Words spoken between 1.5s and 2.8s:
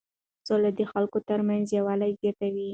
یووالی زیاتوي.